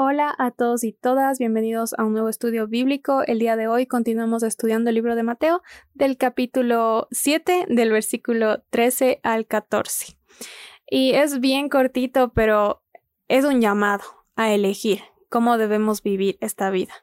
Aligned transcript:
Hola 0.00 0.32
a 0.38 0.52
todos 0.52 0.84
y 0.84 0.92
todas, 0.92 1.40
bienvenidos 1.40 1.92
a 1.98 2.04
un 2.04 2.12
nuevo 2.12 2.28
estudio 2.28 2.68
bíblico. 2.68 3.24
El 3.26 3.40
día 3.40 3.56
de 3.56 3.66
hoy 3.66 3.86
continuamos 3.86 4.44
estudiando 4.44 4.90
el 4.90 4.94
libro 4.94 5.16
de 5.16 5.24
Mateo 5.24 5.60
del 5.92 6.16
capítulo 6.16 7.08
7 7.10 7.66
del 7.68 7.90
versículo 7.90 8.62
13 8.70 9.18
al 9.24 9.48
14. 9.48 10.16
Y 10.88 11.14
es 11.14 11.40
bien 11.40 11.68
cortito, 11.68 12.32
pero 12.32 12.84
es 13.26 13.44
un 13.44 13.60
llamado 13.60 14.04
a 14.36 14.52
elegir 14.52 15.00
cómo 15.30 15.58
debemos 15.58 16.04
vivir 16.04 16.38
esta 16.40 16.70
vida. 16.70 16.94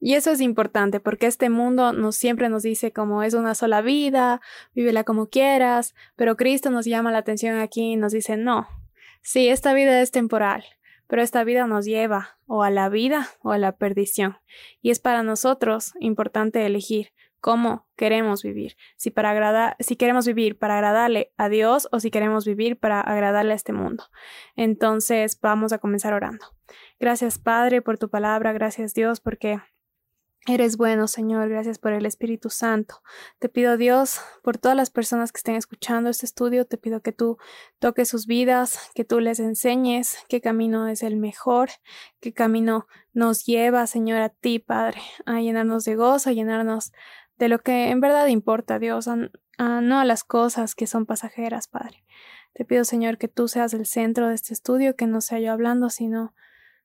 Y 0.00 0.14
eso 0.14 0.32
es 0.32 0.40
importante 0.40 0.98
porque 0.98 1.26
este 1.26 1.50
mundo 1.50 1.92
nos 1.92 2.16
siempre 2.16 2.48
nos 2.48 2.64
dice 2.64 2.92
como 2.92 3.22
es 3.22 3.34
una 3.34 3.54
sola 3.54 3.80
vida, 3.80 4.40
vívela 4.74 5.04
como 5.04 5.28
quieras, 5.28 5.94
pero 6.16 6.36
Cristo 6.36 6.70
nos 6.70 6.84
llama 6.84 7.12
la 7.12 7.18
atención 7.18 7.60
aquí 7.60 7.92
y 7.92 7.96
nos 7.96 8.10
dice 8.10 8.36
no. 8.36 8.66
Sí, 9.22 9.48
esta 9.48 9.72
vida 9.72 10.00
es 10.00 10.10
temporal, 10.10 10.64
pero 11.10 11.22
esta 11.22 11.42
vida 11.42 11.66
nos 11.66 11.86
lleva 11.86 12.38
o 12.46 12.62
a 12.62 12.70
la 12.70 12.88
vida 12.88 13.28
o 13.42 13.50
a 13.50 13.58
la 13.58 13.72
perdición. 13.72 14.38
Y 14.80 14.92
es 14.92 15.00
para 15.00 15.24
nosotros 15.24 15.92
importante 15.98 16.64
elegir 16.64 17.12
cómo 17.40 17.88
queremos 17.96 18.44
vivir, 18.44 18.76
si 18.96 19.10
queremos 19.96 20.26
vivir 20.26 20.56
para 20.56 20.74
agradarle 20.74 21.32
a 21.36 21.48
Dios 21.48 21.88
o 21.90 21.98
si 21.98 22.12
queremos 22.12 22.46
vivir 22.46 22.78
para 22.78 23.00
agradarle 23.00 23.54
a 23.54 23.56
este 23.56 23.72
mundo. 23.72 24.04
Entonces, 24.54 25.36
vamos 25.40 25.72
a 25.72 25.78
comenzar 25.78 26.12
orando. 26.12 26.46
Gracias, 27.00 27.40
Padre, 27.40 27.82
por 27.82 27.98
tu 27.98 28.08
palabra, 28.08 28.52
gracias 28.52 28.94
Dios 28.94 29.20
porque 29.20 29.58
Eres 30.46 30.78
bueno, 30.78 31.06
Señor, 31.06 31.50
gracias 31.50 31.78
por 31.78 31.92
el 31.92 32.06
Espíritu 32.06 32.48
Santo. 32.48 33.02
Te 33.38 33.50
pido, 33.50 33.76
Dios, 33.76 34.20
por 34.42 34.56
todas 34.56 34.74
las 34.74 34.88
personas 34.88 35.32
que 35.32 35.36
estén 35.36 35.54
escuchando 35.54 36.08
este 36.08 36.24
estudio, 36.24 36.64
te 36.64 36.78
pido 36.78 37.02
que 37.02 37.12
tú 37.12 37.36
toques 37.78 38.08
sus 38.08 38.26
vidas, 38.26 38.90
que 38.94 39.04
tú 39.04 39.20
les 39.20 39.38
enseñes 39.38 40.16
qué 40.30 40.40
camino 40.40 40.88
es 40.88 41.02
el 41.02 41.16
mejor, 41.16 41.68
qué 42.20 42.32
camino 42.32 42.86
nos 43.12 43.44
lleva, 43.44 43.86
Señor, 43.86 44.22
a 44.22 44.30
ti, 44.30 44.58
Padre, 44.58 45.02
a 45.26 45.42
llenarnos 45.42 45.84
de 45.84 45.96
gozo, 45.96 46.30
a 46.30 46.32
llenarnos 46.32 46.92
de 47.36 47.48
lo 47.48 47.58
que 47.58 47.90
en 47.90 48.00
verdad 48.00 48.26
importa, 48.28 48.78
Dios, 48.78 49.08
a, 49.08 49.16
no 49.58 50.00
a 50.00 50.04
las 50.06 50.24
cosas 50.24 50.74
que 50.74 50.86
son 50.86 51.04
pasajeras, 51.04 51.68
Padre. 51.68 52.02
Te 52.54 52.64
pido, 52.64 52.84
Señor, 52.84 53.18
que 53.18 53.28
tú 53.28 53.46
seas 53.46 53.74
el 53.74 53.84
centro 53.84 54.28
de 54.28 54.36
este 54.36 54.54
estudio, 54.54 54.96
que 54.96 55.06
no 55.06 55.20
sea 55.20 55.38
yo 55.38 55.52
hablando, 55.52 55.90
sino 55.90 56.34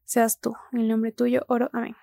seas 0.04 0.42
tú. 0.42 0.56
En 0.74 0.82
el 0.82 0.88
nombre 0.90 1.14
tuyo 1.14 1.46
oro. 1.48 1.70
Amén. 1.72 1.96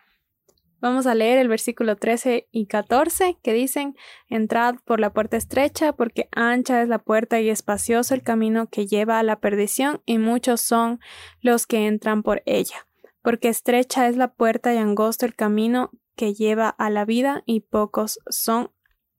Vamos 0.82 1.06
a 1.06 1.14
leer 1.14 1.38
el 1.38 1.46
versículo 1.46 1.94
13 1.94 2.48
y 2.50 2.66
14 2.66 3.38
que 3.40 3.52
dicen, 3.52 3.94
Entrad 4.28 4.74
por 4.84 4.98
la 4.98 5.12
puerta 5.12 5.36
estrecha, 5.36 5.92
porque 5.92 6.28
ancha 6.32 6.82
es 6.82 6.88
la 6.88 6.98
puerta 6.98 7.40
y 7.40 7.50
espacioso 7.50 8.14
el 8.14 8.24
camino 8.24 8.66
que 8.66 8.88
lleva 8.88 9.20
a 9.20 9.22
la 9.22 9.38
perdición, 9.38 10.02
y 10.06 10.18
muchos 10.18 10.60
son 10.60 10.98
los 11.40 11.68
que 11.68 11.86
entran 11.86 12.24
por 12.24 12.42
ella. 12.46 12.88
Porque 13.22 13.48
estrecha 13.48 14.08
es 14.08 14.16
la 14.16 14.34
puerta 14.34 14.74
y 14.74 14.78
angosto 14.78 15.24
el 15.24 15.36
camino 15.36 15.92
que 16.16 16.34
lleva 16.34 16.68
a 16.68 16.90
la 16.90 17.04
vida, 17.04 17.44
y 17.46 17.60
pocos 17.60 18.18
son 18.28 18.72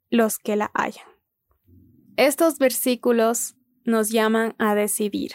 los 0.09 0.39
que 0.39 0.57
la 0.57 0.69
hallan. 0.73 1.07
Estos 2.17 2.59
versículos 2.59 3.55
nos 3.85 4.09
llaman 4.09 4.53
a 4.59 4.75
decidir. 4.75 5.31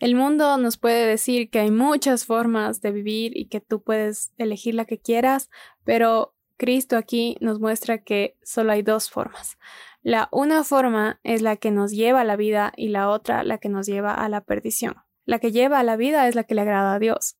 El 0.00 0.16
mundo 0.16 0.56
nos 0.58 0.76
puede 0.76 1.06
decir 1.06 1.50
que 1.50 1.60
hay 1.60 1.70
muchas 1.70 2.24
formas 2.24 2.80
de 2.80 2.90
vivir 2.90 3.36
y 3.36 3.46
que 3.46 3.60
tú 3.60 3.82
puedes 3.82 4.32
elegir 4.38 4.74
la 4.74 4.84
que 4.84 4.98
quieras, 4.98 5.50
pero 5.84 6.34
Cristo 6.56 6.96
aquí 6.96 7.36
nos 7.40 7.60
muestra 7.60 7.98
que 7.98 8.36
solo 8.42 8.72
hay 8.72 8.82
dos 8.82 9.10
formas. 9.10 9.58
La 10.02 10.28
una 10.32 10.64
forma 10.64 11.20
es 11.22 11.42
la 11.42 11.56
que 11.56 11.70
nos 11.70 11.92
lleva 11.92 12.20
a 12.20 12.24
la 12.24 12.36
vida 12.36 12.72
y 12.76 12.88
la 12.88 13.08
otra 13.08 13.42
la 13.42 13.58
que 13.58 13.68
nos 13.68 13.86
lleva 13.86 14.12
a 14.12 14.28
la 14.28 14.42
perdición. 14.42 14.96
La 15.24 15.38
que 15.38 15.52
lleva 15.52 15.78
a 15.78 15.84
la 15.84 15.96
vida 15.96 16.28
es 16.28 16.34
la 16.34 16.44
que 16.44 16.54
le 16.54 16.60
agrada 16.60 16.94
a 16.94 16.98
Dios. 16.98 17.36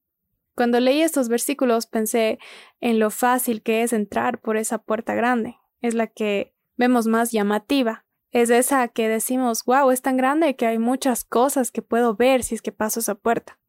Cuando 0.55 0.81
leí 0.81 1.03
estos 1.03 1.29
versículos 1.29 1.87
pensé 1.87 2.39
en 2.81 2.99
lo 2.99 3.11
fácil 3.11 3.63
que 3.63 3.83
es 3.83 3.93
entrar 3.93 4.41
por 4.41 4.57
esa 4.57 4.79
puerta 4.79 5.15
grande. 5.15 5.57
Es 5.83 5.95
la 5.95 6.07
que 6.07 6.55
vemos 6.77 7.07
más 7.07 7.33
llamativa 7.33 8.04
es 8.35 8.51
esa 8.51 8.89
que 8.89 9.09
decimos, 9.09 9.65
wow, 9.65 9.93
es 9.93 10.03
tan 10.03 10.17
grande 10.17 10.57
que 10.57 10.67
hay 10.67 10.77
muchas 10.77 11.23
cosas 11.23 11.71
que 11.71 11.83
puedo 11.83 12.17
ver 12.17 12.43
si 12.43 12.57
es 12.57 12.63
que 12.63 12.73
paso 12.73 12.99
esa 12.99 13.15
puerta. 13.15 13.61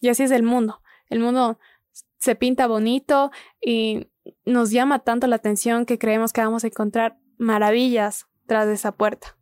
Y 0.00 0.08
así 0.08 0.22
es 0.22 0.30
el 0.30 0.42
mundo. 0.42 0.80
El 1.10 1.20
mundo 1.20 1.58
se 2.16 2.34
pinta 2.34 2.66
bonito 2.66 3.30
y 3.60 4.08
nos 4.46 4.70
llama 4.70 5.00
tanto 5.00 5.26
la 5.26 5.36
atención 5.36 5.84
que 5.84 5.98
creemos 5.98 6.32
que 6.32 6.40
vamos 6.40 6.64
a 6.64 6.68
encontrar 6.68 7.18
maravillas 7.36 8.26
tras 8.46 8.66
de 8.66 8.72
esa 8.72 8.92
puerta. 8.92 9.36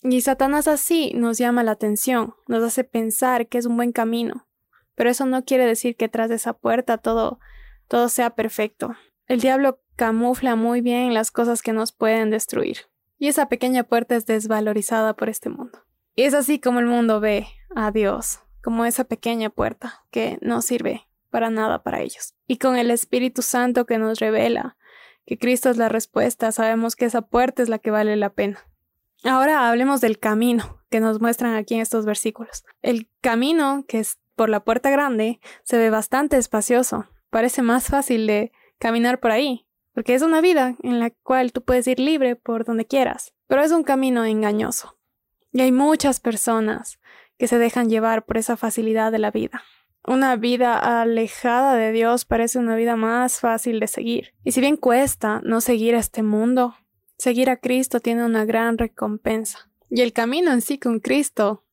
Y 0.00 0.20
Satanás 0.20 0.68
así 0.68 1.12
nos 1.16 1.36
llama 1.36 1.64
la 1.64 1.72
atención, 1.72 2.36
nos 2.46 2.62
hace 2.62 2.84
pensar 2.84 3.48
que 3.48 3.58
es 3.58 3.66
un 3.66 3.76
buen 3.76 3.90
camino. 3.90 4.46
Pero 4.94 5.10
eso 5.10 5.26
no 5.26 5.44
quiere 5.44 5.66
decir 5.66 5.96
que 5.96 6.08
tras 6.08 6.28
de 6.28 6.36
esa 6.36 6.52
puerta 6.52 6.98
todo, 6.98 7.40
todo 7.88 8.08
sea 8.08 8.30
perfecto. 8.36 8.94
El 9.26 9.40
diablo 9.40 9.80
camufla 9.96 10.54
muy 10.54 10.82
bien 10.82 11.14
las 11.14 11.32
cosas 11.32 11.62
que 11.62 11.72
nos 11.72 11.90
pueden 11.90 12.30
destruir 12.30 12.89
y 13.20 13.28
esa 13.28 13.48
pequeña 13.48 13.84
puerta 13.84 14.16
es 14.16 14.26
desvalorizada 14.26 15.14
por 15.14 15.28
este 15.28 15.50
mundo. 15.50 15.78
Y 16.16 16.22
es 16.22 16.34
así 16.34 16.58
como 16.58 16.80
el 16.80 16.86
mundo 16.86 17.20
ve 17.20 17.46
a 17.76 17.92
Dios, 17.92 18.40
como 18.62 18.86
esa 18.86 19.04
pequeña 19.04 19.50
puerta 19.50 20.04
que 20.10 20.38
no 20.40 20.62
sirve 20.62 21.06
para 21.30 21.50
nada 21.50 21.82
para 21.82 22.00
ellos. 22.00 22.34
Y 22.48 22.56
con 22.56 22.76
el 22.76 22.90
Espíritu 22.90 23.42
Santo 23.42 23.84
que 23.84 23.98
nos 23.98 24.18
revela 24.18 24.78
que 25.26 25.38
Cristo 25.38 25.68
es 25.68 25.76
la 25.76 25.90
respuesta, 25.90 26.50
sabemos 26.50 26.96
que 26.96 27.04
esa 27.04 27.20
puerta 27.20 27.62
es 27.62 27.68
la 27.68 27.78
que 27.78 27.90
vale 27.90 28.16
la 28.16 28.30
pena. 28.30 28.66
Ahora 29.22 29.68
hablemos 29.68 30.00
del 30.00 30.18
camino 30.18 30.80
que 30.88 31.00
nos 31.00 31.20
muestran 31.20 31.54
aquí 31.54 31.74
en 31.74 31.82
estos 31.82 32.06
versículos. 32.06 32.64
El 32.80 33.10
camino, 33.20 33.84
que 33.86 34.00
es 34.00 34.18
por 34.34 34.48
la 34.48 34.64
puerta 34.64 34.88
grande, 34.88 35.40
se 35.62 35.76
ve 35.76 35.90
bastante 35.90 36.38
espacioso. 36.38 37.06
Parece 37.28 37.60
más 37.60 37.88
fácil 37.88 38.26
de 38.26 38.50
caminar 38.78 39.20
por 39.20 39.30
ahí, 39.30 39.66
porque 39.94 40.14
es 40.14 40.22
una 40.22 40.40
vida 40.40 40.76
en 40.82 41.00
la 41.00 41.10
cual 41.10 41.52
tú 41.52 41.62
puedes 41.62 41.86
ir 41.86 41.98
libre 42.00 42.36
por 42.36 42.64
donde 42.64 42.86
quieras, 42.86 43.34
pero 43.46 43.62
es 43.62 43.72
un 43.72 43.82
camino 43.82 44.24
engañoso. 44.24 44.98
Y 45.52 45.60
hay 45.62 45.72
muchas 45.72 46.20
personas 46.20 47.00
que 47.38 47.48
se 47.48 47.58
dejan 47.58 47.88
llevar 47.88 48.24
por 48.24 48.36
esa 48.36 48.56
facilidad 48.56 49.10
de 49.10 49.18
la 49.18 49.30
vida. 49.30 49.62
Una 50.06 50.36
vida 50.36 51.00
alejada 51.00 51.74
de 51.74 51.92
Dios 51.92 52.24
parece 52.24 52.58
una 52.58 52.76
vida 52.76 52.96
más 52.96 53.40
fácil 53.40 53.80
de 53.80 53.86
seguir. 53.86 54.34
Y 54.44 54.52
si 54.52 54.60
bien 54.60 54.76
cuesta 54.76 55.40
no 55.44 55.60
seguir 55.60 55.94
a 55.94 55.98
este 55.98 56.22
mundo, 56.22 56.74
seguir 57.18 57.50
a 57.50 57.58
Cristo 57.58 58.00
tiene 58.00 58.24
una 58.24 58.44
gran 58.44 58.78
recompensa. 58.78 59.70
Y 59.90 60.00
el 60.02 60.12
camino 60.12 60.52
en 60.52 60.62
sí 60.62 60.78
con 60.78 61.00
Cristo 61.00 61.64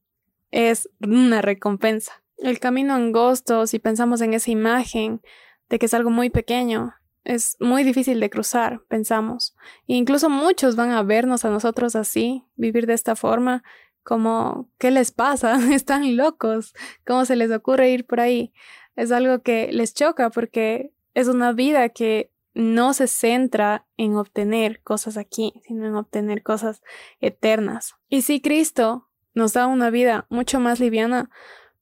es 0.51 0.89
una 0.99 1.41
recompensa. 1.41 2.23
El 2.37 2.59
camino 2.59 2.93
angosto, 2.93 3.65
si 3.65 3.79
pensamos 3.79 4.21
en 4.21 4.33
esa 4.33 4.51
imagen 4.51 5.21
de 5.69 5.79
que 5.79 5.85
es 5.85 5.93
algo 5.93 6.09
muy 6.09 6.29
pequeño, 6.29 6.93
es 7.27 7.57
muy 7.59 7.83
difícil 7.83 8.21
de 8.21 8.29
cruzar, 8.29 8.81
pensamos. 8.87 9.53
E 9.85 9.95
incluso 9.95 10.29
muchos 10.29 10.77
van 10.77 10.91
a 10.91 11.03
vernos 11.03 11.43
a 11.43 11.49
nosotros 11.49 11.97
así, 11.97 12.45
vivir 12.55 12.87
de 12.87 12.93
esta 12.93 13.17
forma, 13.17 13.63
como, 14.01 14.69
¿qué 14.77 14.91
les 14.91 15.11
pasa? 15.11 15.57
Están 15.75 16.15
locos. 16.15 16.73
¿Cómo 17.05 17.25
se 17.25 17.35
les 17.35 17.51
ocurre 17.51 17.89
ir 17.89 18.05
por 18.05 18.21
ahí? 18.21 18.53
Es 18.95 19.11
algo 19.11 19.41
que 19.41 19.69
les 19.73 19.93
choca 19.93 20.29
porque 20.29 20.93
es 21.13 21.27
una 21.27 21.51
vida 21.51 21.89
que 21.89 22.31
no 22.53 22.93
se 22.93 23.07
centra 23.07 23.85
en 23.97 24.15
obtener 24.15 24.81
cosas 24.81 25.17
aquí, 25.17 25.61
sino 25.67 25.85
en 25.85 25.95
obtener 25.95 26.43
cosas 26.43 26.81
eternas. 27.19 27.95
Y 28.07 28.21
sí, 28.21 28.39
Cristo 28.39 29.09
nos 29.33 29.51
da 29.51 29.67
una 29.67 29.89
vida 29.89 30.27
mucho 30.29 30.61
más 30.61 30.79
liviana, 30.79 31.29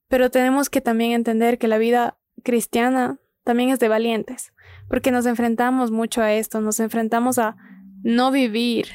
pero 0.08 0.32
tenemos 0.32 0.72
que 0.72 0.82
también 0.82 1.12
entender 1.12 1.60
que 1.60 1.68
la 1.68 1.78
vida 1.78 2.18
cristiana 2.44 3.20
también 3.46 3.70
es 3.70 3.80
de 3.80 3.88
valientes 3.88 4.52
porque 4.88 5.12
nos 5.12 5.26
enfrentamos 5.26 5.92
mucho 5.92 6.22
a 6.22 6.34
esto, 6.34 6.62
nos 6.62 6.80
enfrentamos 6.80 7.40
a 7.40 7.56
no 8.04 8.32
vivir 8.32 8.88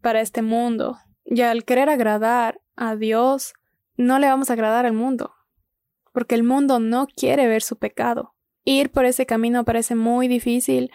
para 0.00 0.20
este 0.20 0.42
mundo. 0.42 0.98
Y 1.24 1.40
al 1.42 1.64
querer 1.64 1.88
agradar 1.88 2.60
a 2.76 2.96
Dios, 2.96 3.54
no 3.96 4.18
le 4.18 4.28
vamos 4.28 4.50
a 4.50 4.52
agradar 4.52 4.86
al 4.86 4.92
mundo, 4.92 5.34
porque 6.12 6.34
el 6.34 6.42
mundo 6.42 6.78
no 6.80 7.06
quiere 7.06 7.46
ver 7.48 7.62
su 7.62 7.76
pecado. 7.76 8.34
Ir 8.64 8.90
por 8.90 9.04
ese 9.04 9.26
camino 9.26 9.64
parece 9.64 9.94
muy 9.94 10.28
difícil 10.28 10.90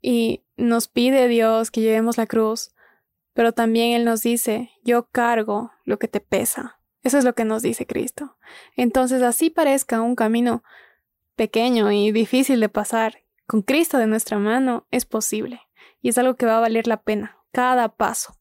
y 0.00 0.44
nos 0.56 0.88
pide 0.88 1.28
Dios 1.28 1.70
que 1.70 1.80
llevemos 1.80 2.18
la 2.18 2.26
cruz, 2.26 2.74
pero 3.32 3.52
también 3.52 3.92
Él 3.92 4.04
nos 4.04 4.22
dice, 4.22 4.70
yo 4.84 5.08
cargo 5.10 5.72
lo 5.84 5.98
que 5.98 6.08
te 6.08 6.20
pesa. 6.20 6.78
Eso 7.02 7.18
es 7.18 7.24
lo 7.24 7.34
que 7.34 7.44
nos 7.44 7.62
dice 7.62 7.86
Cristo. 7.86 8.36
Entonces, 8.76 9.22
así 9.22 9.50
parezca 9.50 10.00
un 10.00 10.14
camino 10.14 10.62
pequeño 11.36 11.90
y 11.92 12.12
difícil 12.12 12.60
de 12.60 12.68
pasar, 12.68 13.24
con 13.46 13.62
Cristo 13.62 13.98
de 13.98 14.06
nuestra 14.06 14.38
mano 14.38 14.86
es 14.90 15.04
posible 15.04 15.60
y 16.00 16.08
es 16.08 16.18
algo 16.18 16.34
que 16.34 16.46
va 16.46 16.58
a 16.58 16.60
valer 16.60 16.86
la 16.86 17.02
pena, 17.02 17.38
cada 17.52 17.88
paso. 17.88 18.34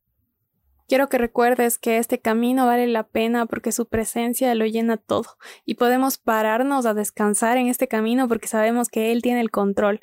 Quiero 0.87 1.07
que 1.09 1.17
recuerdes 1.17 1.77
que 1.77 1.97
este 1.97 2.19
camino 2.19 2.65
vale 2.65 2.87
la 2.87 3.07
pena 3.07 3.45
porque 3.45 3.71
su 3.71 3.87
presencia 3.87 4.53
lo 4.53 4.65
llena 4.65 4.97
todo 4.97 5.37
y 5.65 5.75
podemos 5.75 6.17
pararnos 6.17 6.85
a 6.85 6.93
descansar 6.93 7.57
en 7.57 7.67
este 7.67 7.87
camino 7.87 8.27
porque 8.27 8.47
sabemos 8.47 8.89
que 8.89 9.11
Él 9.11 9.21
tiene 9.21 9.41
el 9.41 9.49
control. 9.49 10.01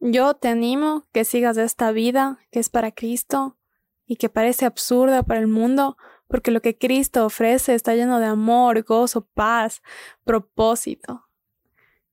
Yo 0.00 0.34
te 0.34 0.48
animo 0.48 1.06
que 1.12 1.24
sigas 1.24 1.56
esta 1.58 1.92
vida 1.92 2.38
que 2.50 2.60
es 2.60 2.70
para 2.70 2.92
Cristo 2.92 3.58
y 4.06 4.16
que 4.16 4.28
parece 4.28 4.66
absurda 4.66 5.22
para 5.22 5.40
el 5.40 5.46
mundo 5.46 5.96
porque 6.28 6.50
lo 6.50 6.60
que 6.60 6.76
Cristo 6.76 7.24
ofrece 7.24 7.74
está 7.74 7.94
lleno 7.94 8.18
de 8.18 8.26
amor, 8.26 8.82
gozo, 8.84 9.28
paz, 9.34 9.82
propósito. 10.24 11.25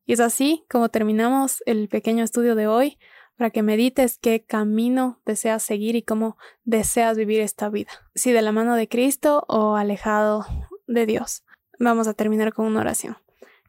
Y 0.06 0.14
es 0.14 0.20
así 0.20 0.66
como 0.70 0.90
terminamos 0.90 1.64
el 1.66 1.88
pequeño 1.88 2.24
estudio 2.24 2.56
de 2.56 2.68
hoy 2.68 2.98
para 3.38 3.50
que 3.50 3.64
medites 3.64 4.18
qué 4.18 4.44
camino 4.44 5.22
deseas 5.26 5.64
seguir 5.64 5.96
y 5.96 6.04
cómo 6.04 6.38
deseas 6.64 7.18
vivir 7.18 7.42
esta 7.42 7.70
vida, 7.70 7.92
si 8.16 8.32
de 8.32 8.42
la 8.42 8.52
mano 8.52 8.76
de 8.76 8.88
Cristo 8.88 9.44
o 9.48 9.76
alejado 9.76 10.46
de 10.88 11.06
Dios. 11.06 11.44
Vamos 11.80 12.08
a 12.08 12.14
terminar 12.14 12.54
con 12.54 12.66
una 12.68 12.82
oración. 12.82 13.18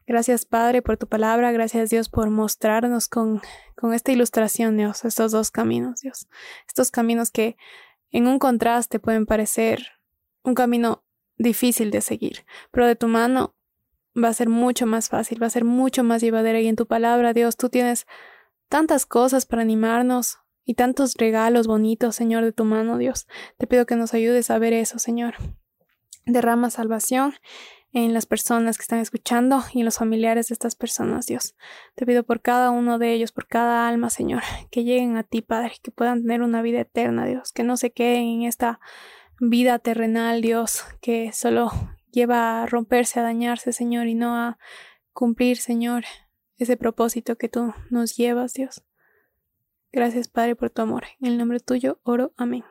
Gracias 0.07 0.45
Padre 0.45 0.83
por 0.83 0.97
tu 0.97 1.07
palabra, 1.07 1.51
gracias 1.51 1.89
Dios 1.89 2.09
por 2.09 2.29
mostrarnos 2.29 3.07
con, 3.07 3.41
con 3.75 3.93
esta 3.93 4.11
ilustración, 4.11 4.77
Dios, 4.77 5.03
estos 5.03 5.31
dos 5.31 5.49
caminos, 5.49 6.01
Dios, 6.01 6.27
estos 6.67 6.91
caminos 6.91 7.31
que 7.31 7.57
en 8.11 8.27
un 8.27 8.37
contraste 8.37 8.99
pueden 8.99 9.25
parecer 9.25 9.87
un 10.43 10.53
camino 10.53 11.03
difícil 11.37 11.89
de 11.89 12.01
seguir, 12.01 12.45
pero 12.71 12.85
de 12.85 12.95
tu 12.95 13.07
mano 13.07 13.55
va 14.21 14.29
a 14.29 14.33
ser 14.33 14.49
mucho 14.49 14.85
más 14.85 15.09
fácil, 15.09 15.41
va 15.41 15.47
a 15.47 15.51
ser 15.51 15.65
mucho 15.65 16.03
más 16.03 16.21
llevadera 16.21 16.59
y 16.61 16.67
en 16.67 16.75
tu 16.75 16.85
palabra, 16.87 17.33
Dios, 17.33 17.57
tú 17.57 17.69
tienes 17.69 18.05
tantas 18.69 19.05
cosas 19.05 19.45
para 19.45 19.61
animarnos 19.61 20.39
y 20.65 20.73
tantos 20.73 21.15
regalos 21.17 21.67
bonitos, 21.67 22.15
Señor, 22.15 22.43
de 22.43 22.51
tu 22.51 22.65
mano, 22.65 22.97
Dios. 22.97 23.27
Te 23.57 23.67
pido 23.67 23.85
que 23.85 23.95
nos 23.95 24.13
ayudes 24.13 24.49
a 24.49 24.57
ver 24.57 24.73
eso, 24.73 24.97
Señor. 24.97 25.35
Derrama 26.25 26.71
salvación 26.71 27.35
en 27.93 28.13
las 28.13 28.25
personas 28.25 28.77
que 28.77 28.81
están 28.81 28.99
escuchando 28.99 29.63
y 29.71 29.79
en 29.79 29.85
los 29.85 29.99
familiares 29.99 30.49
de 30.49 30.53
estas 30.53 30.75
personas, 30.75 31.27
Dios. 31.27 31.55
Te 31.95 32.05
pido 32.05 32.23
por 32.23 32.41
cada 32.41 32.71
uno 32.71 32.97
de 32.97 33.13
ellos, 33.13 33.31
por 33.31 33.47
cada 33.47 33.87
alma, 33.87 34.09
Señor, 34.09 34.41
que 34.71 34.83
lleguen 34.83 35.17
a 35.17 35.23
ti, 35.23 35.41
Padre, 35.41 35.73
que 35.81 35.91
puedan 35.91 36.23
tener 36.23 36.41
una 36.41 36.61
vida 36.61 36.81
eterna, 36.81 37.25
Dios, 37.25 37.53
que 37.53 37.63
no 37.63 37.77
se 37.77 37.91
queden 37.91 38.23
en 38.23 38.43
esta 38.43 38.79
vida 39.39 39.79
terrenal, 39.79 40.41
Dios, 40.41 40.83
que 40.99 41.31
solo 41.31 41.71
lleva 42.15 42.63
a 42.63 42.65
romperse, 42.65 43.19
a 43.19 43.23
dañarse, 43.23 43.73
Señor, 43.73 44.07
y 44.07 44.15
no 44.15 44.35
a 44.35 44.57
cumplir, 45.13 45.57
Señor, 45.57 46.05
ese 46.57 46.77
propósito 46.77 47.37
que 47.37 47.49
tú 47.49 47.73
nos 47.91 48.15
llevas, 48.15 48.53
Dios. 48.53 48.83
Gracias, 49.91 50.27
Padre, 50.27 50.55
por 50.55 50.71
tu 50.71 50.81
amor. 50.81 51.03
En 51.19 51.27
el 51.27 51.37
nombre 51.37 51.59
tuyo 51.59 51.99
oro. 52.03 52.33
Amén. 52.37 52.63